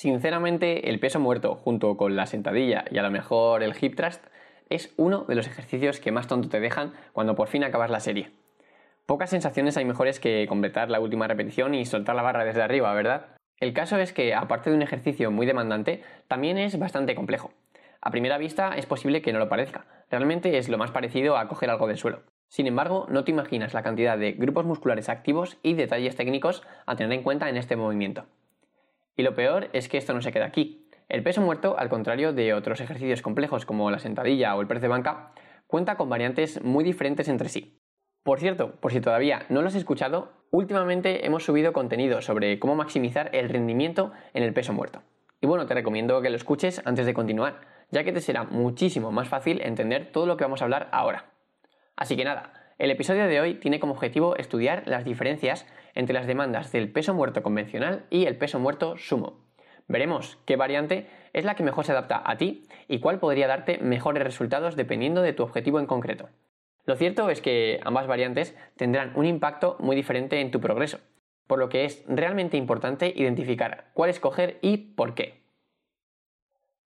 [0.00, 4.24] Sinceramente, el peso muerto junto con la sentadilla y a lo mejor el hip thrust
[4.70, 8.00] es uno de los ejercicios que más tonto te dejan cuando por fin acabas la
[8.00, 8.30] serie.
[9.04, 12.94] Pocas sensaciones hay mejores que completar la última repetición y soltar la barra desde arriba,
[12.94, 13.26] ¿verdad?
[13.58, 17.52] El caso es que, aparte de un ejercicio muy demandante, también es bastante complejo.
[18.00, 21.46] A primera vista es posible que no lo parezca, realmente es lo más parecido a
[21.46, 22.22] coger algo del suelo.
[22.48, 26.96] Sin embargo, no te imaginas la cantidad de grupos musculares activos y detalles técnicos a
[26.96, 28.24] tener en cuenta en este movimiento.
[29.16, 30.88] Y lo peor es que esto no se queda aquí.
[31.08, 34.80] El peso muerto, al contrario de otros ejercicios complejos como la sentadilla o el press
[34.80, 35.32] de banca,
[35.66, 37.80] cuenta con variantes muy diferentes entre sí.
[38.22, 42.76] Por cierto, por si todavía no lo has escuchado, últimamente hemos subido contenido sobre cómo
[42.76, 45.02] maximizar el rendimiento en el peso muerto.
[45.40, 49.10] Y bueno, te recomiendo que lo escuches antes de continuar, ya que te será muchísimo
[49.10, 51.32] más fácil entender todo lo que vamos a hablar ahora.
[51.96, 56.26] Así que nada, el episodio de hoy tiene como objetivo estudiar las diferencias entre las
[56.26, 59.44] demandas del peso muerto convencional y el peso muerto sumo.
[59.86, 63.76] Veremos qué variante es la que mejor se adapta a ti y cuál podría darte
[63.82, 66.30] mejores resultados dependiendo de tu objetivo en concreto.
[66.86, 71.00] Lo cierto es que ambas variantes tendrán un impacto muy diferente en tu progreso,
[71.46, 75.39] por lo que es realmente importante identificar cuál escoger y por qué.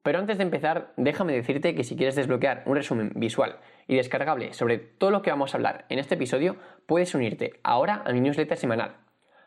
[0.05, 3.57] Pero antes de empezar, déjame decirte que si quieres desbloquear un resumen visual
[3.89, 8.03] y descargable sobre todo lo que vamos a hablar en este episodio, puedes unirte ahora
[8.05, 8.99] a mi newsletter semanal.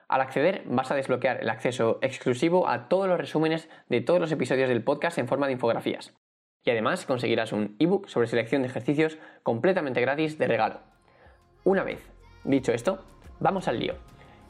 [0.07, 4.31] Al acceder vas a desbloquear el acceso exclusivo a todos los resúmenes de todos los
[4.31, 6.15] episodios del podcast en forma de infografías.
[6.63, 10.79] Y además conseguirás un ebook sobre selección de ejercicios completamente gratis de regalo.
[11.65, 12.03] Una vez
[12.45, 13.05] dicho esto,
[13.39, 13.93] vamos al lío.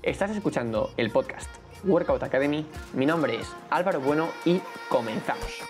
[0.03, 1.49] Estás escuchando el podcast
[1.83, 5.63] Workout Academy, mi nombre es Álvaro Bueno y comenzamos.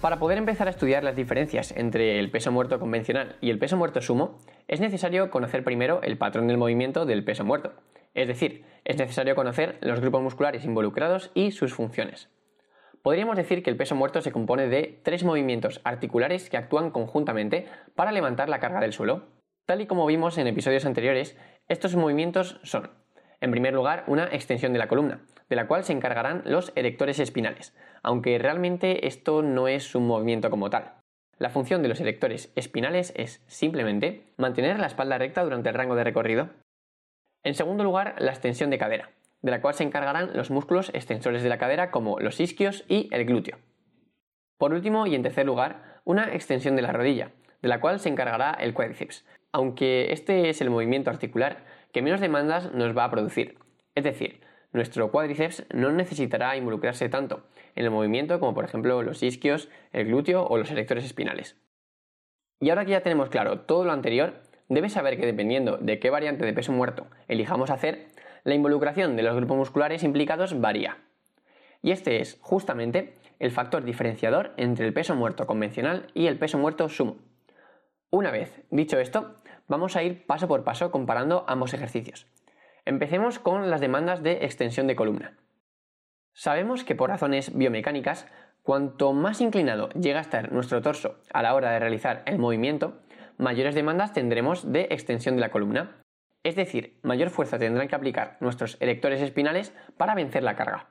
[0.00, 3.76] Para poder empezar a estudiar las diferencias entre el peso muerto convencional y el peso
[3.76, 7.74] muerto sumo, es necesario conocer primero el patrón del movimiento del peso muerto.
[8.14, 12.30] Es decir, es necesario conocer los grupos musculares involucrados y sus funciones.
[13.02, 17.66] Podríamos decir que el peso muerto se compone de tres movimientos articulares que actúan conjuntamente
[17.94, 19.26] para levantar la carga del suelo.
[19.66, 21.36] Tal y como vimos en episodios anteriores,
[21.68, 22.90] estos movimientos son,
[23.42, 25.20] en primer lugar, una extensión de la columna,
[25.50, 30.50] de la cual se encargarán los erectores espinales, aunque realmente esto no es un movimiento
[30.50, 30.94] como tal.
[31.38, 35.94] La función de los erectores espinales es simplemente mantener la espalda recta durante el rango
[35.94, 36.50] de recorrido.
[37.42, 41.42] En segundo lugar, la extensión de cadera, de la cual se encargarán los músculos extensores
[41.42, 43.58] de la cadera como los isquios y el glúteo.
[44.58, 47.32] Por último y en tercer lugar, una extensión de la rodilla,
[47.62, 52.20] de la cual se encargará el cuádriceps, aunque este es el movimiento articular que menos
[52.20, 53.56] demandas nos va a producir.
[53.94, 57.42] Es decir, nuestro cuádriceps no necesitará involucrarse tanto
[57.74, 61.56] en el movimiento como por ejemplo los isquios, el glúteo o los erectores espinales.
[62.60, 66.10] Y ahora que ya tenemos claro todo lo anterior, debes saber que dependiendo de qué
[66.10, 68.06] variante de peso muerto elijamos hacer,
[68.44, 70.98] la involucración de los grupos musculares implicados varía.
[71.82, 76.58] Y este es justamente el factor diferenciador entre el peso muerto convencional y el peso
[76.58, 77.16] muerto sumo.
[78.10, 82.26] Una vez dicho esto, vamos a ir paso por paso comparando ambos ejercicios.
[82.84, 85.36] Empecemos con las demandas de extensión de columna.
[86.32, 88.26] Sabemos que por razones biomecánicas,
[88.62, 93.00] cuanto más inclinado llega a estar nuestro torso a la hora de realizar el movimiento,
[93.36, 96.02] mayores demandas tendremos de extensión de la columna.
[96.42, 100.88] Es decir, mayor fuerza tendrán que aplicar nuestros erectores espinales para vencer la carga.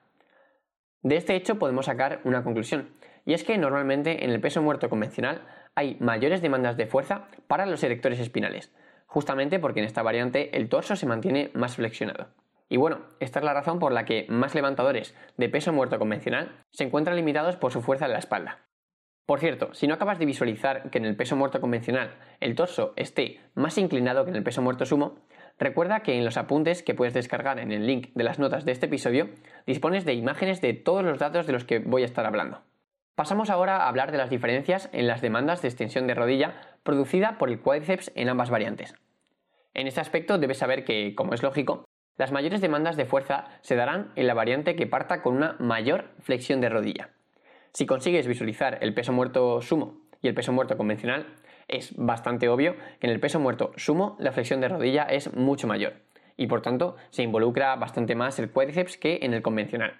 [1.01, 2.89] De este hecho podemos sacar una conclusión,
[3.25, 5.41] y es que normalmente en el peso muerto convencional
[5.75, 8.73] hay mayores demandas de fuerza para los erectores espinales,
[9.09, 12.28] justamente porque en esta variante el torso se mantiene más flexionado.
[12.70, 16.64] Y bueno, esta es la razón por la que más levantadores de peso muerto convencional
[16.70, 18.59] se encuentran limitados por su fuerza en la espalda.
[19.25, 22.94] Por cierto, si no acabas de visualizar que en el peso muerto convencional el torso
[22.96, 25.18] esté más inclinado que en el peso muerto sumo,
[25.58, 28.74] recuerda que en los apuntes que puedes descargar en el link de las notas de
[28.74, 29.30] este episodio
[29.66, 32.62] dispones de imágenes de todos los datos de los que voy a estar hablando.
[33.20, 36.53] Pasamos ahora a hablar de las diferencias en las demandas de extensión de rodilla
[36.89, 38.96] producida por el cuádriceps en ambas variantes.
[39.75, 41.85] En este aspecto debes saber que, como es lógico,
[42.17, 46.05] las mayores demandas de fuerza se darán en la variante que parta con una mayor
[46.19, 47.11] flexión de rodilla.
[47.73, 51.28] Si consigues visualizar el peso muerto sumo y el peso muerto convencional,
[51.67, 55.67] es bastante obvio que en el peso muerto sumo la flexión de rodilla es mucho
[55.67, 55.93] mayor
[56.37, 59.93] y por tanto se involucra bastante más el cuádriceps que en el convencional.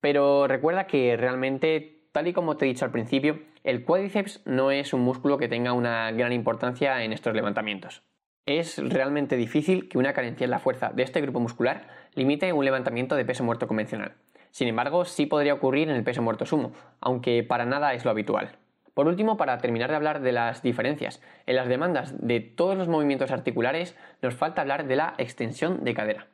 [0.00, 4.70] Pero recuerda que realmente Tal y como te he dicho al principio, el cuádriceps no
[4.70, 8.02] es un músculo que tenga una gran importancia en estos levantamientos.
[8.44, 12.66] Es realmente difícil que una carencia en la fuerza de este grupo muscular limite un
[12.66, 14.16] levantamiento de peso muerto convencional.
[14.50, 18.10] Sin embargo, sí podría ocurrir en el peso muerto sumo, aunque para nada es lo
[18.10, 18.58] habitual.
[18.92, 22.88] Por último, para terminar de hablar de las diferencias en las demandas de todos los
[22.88, 26.26] movimientos articulares, nos falta hablar de la extensión de cadera,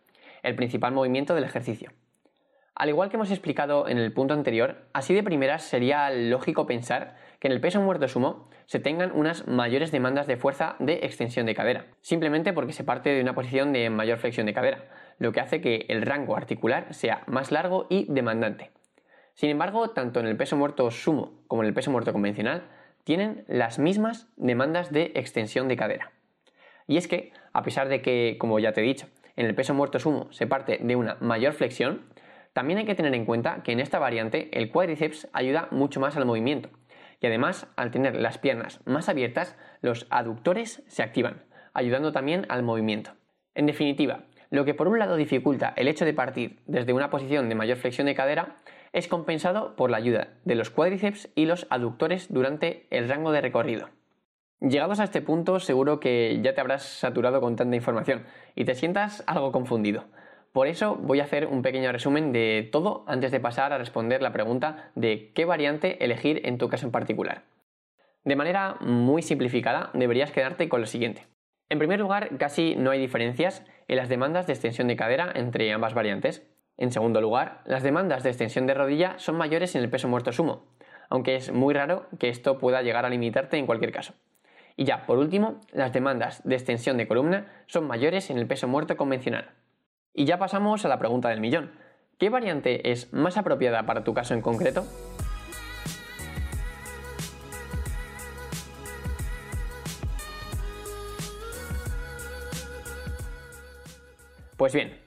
[0.43, 1.93] el principal movimiento del ejercicio.
[2.79, 7.17] Al igual que hemos explicado en el punto anterior, así de primeras sería lógico pensar
[7.41, 11.45] que en el peso muerto sumo se tengan unas mayores demandas de fuerza de extensión
[11.45, 14.85] de cadera, simplemente porque se parte de una posición de mayor flexión de cadera,
[15.19, 18.71] lo que hace que el rango articular sea más largo y demandante.
[19.35, 22.63] Sin embargo, tanto en el peso muerto sumo como en el peso muerto convencional
[23.03, 26.13] tienen las mismas demandas de extensión de cadera.
[26.87, 29.75] Y es que, a pesar de que, como ya te he dicho, en el peso
[29.75, 32.07] muerto sumo se parte de una mayor flexión,
[32.59, 36.17] también hay que tener en cuenta que en esta variante el cuádriceps ayuda mucho más
[36.17, 36.71] al movimiento
[37.21, 42.65] y además al tener las piernas más abiertas los aductores se activan, ayudando también al
[42.65, 43.13] movimiento.
[43.55, 47.49] En definitiva, lo que por un lado dificulta el hecho de partir desde una posición
[47.49, 48.57] de mayor flexión de cadera
[48.93, 53.41] es compensado por la ayuda de los cuádriceps y los aductores durante el rango de
[53.41, 53.89] recorrido.
[54.59, 58.25] Llegados a este punto seguro que ya te habrás saturado con tanta información
[58.57, 60.07] y te sientas algo confundido.
[60.59, 64.23] Por eso voy a hacer un pequeño resumen de todo antes de pasar a responder
[64.23, 67.45] la pregunta de qué variante elegir en tu caso en particular.
[68.25, 71.29] De manera muy simplificada, deberías quedarte con lo siguiente.
[71.69, 75.73] En primer lugar, casi no hay diferencias en las demandas de extensión de cadera entre
[75.73, 76.45] ambas variantes.
[76.77, 80.33] En segundo lugar, las demandas de extensión de rodilla son mayores en el peso muerto
[80.33, 80.65] sumo,
[81.09, 84.15] aunque es muy raro que esto pueda llegar a limitarte en cualquier caso.
[84.75, 88.67] Y ya, por último, las demandas de extensión de columna son mayores en el peso
[88.67, 89.55] muerto convencional.
[90.19, 91.71] Y ya pasamos a la pregunta del millón.
[92.19, 94.85] ¿Qué variante es más apropiada para tu caso en concreto?
[104.57, 105.01] Pues bien,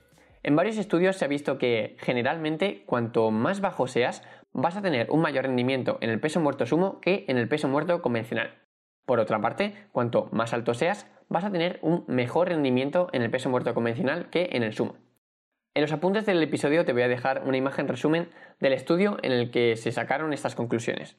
[0.43, 4.23] en varios estudios se ha visto que generalmente cuanto más bajo seas,
[4.53, 7.67] vas a tener un mayor rendimiento en el peso muerto sumo que en el peso
[7.67, 8.61] muerto convencional.
[9.05, 13.31] Por otra parte, cuanto más alto seas, vas a tener un mejor rendimiento en el
[13.31, 14.97] peso muerto convencional que en el sumo.
[15.73, 18.27] En los apuntes del episodio te voy a dejar una imagen resumen
[18.59, 21.17] del estudio en el que se sacaron estas conclusiones.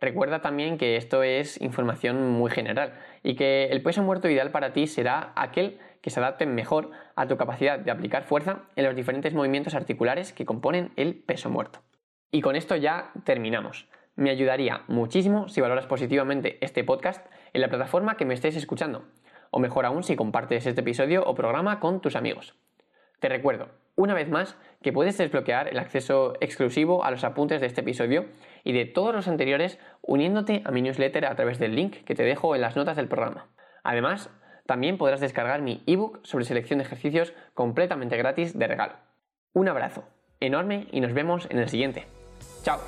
[0.00, 2.92] Recuerda también que esto es información muy general
[3.22, 7.26] y que el peso muerto ideal para ti será aquel que se adapte mejor a
[7.26, 11.80] tu capacidad de aplicar fuerza en los diferentes movimientos articulares que componen el peso muerto.
[12.30, 13.88] Y con esto ya terminamos.
[14.14, 19.06] Me ayudaría muchísimo si valoras positivamente este podcast en la plataforma que me estés escuchando,
[19.50, 22.54] o mejor aún si compartes este episodio o programa con tus amigos.
[23.20, 27.66] Te recuerdo, una vez más, que puedes desbloquear el acceso exclusivo a los apuntes de
[27.66, 28.26] este episodio
[28.62, 32.22] y de todos los anteriores uniéndote a mi newsletter a través del link que te
[32.22, 33.48] dejo en las notas del programa.
[33.82, 34.30] Además,
[34.66, 38.94] también podrás descargar mi ebook sobre selección de ejercicios completamente gratis de regalo.
[39.52, 40.04] Un abrazo
[40.40, 42.06] enorme y nos vemos en el siguiente.
[42.62, 42.78] ¡Chao!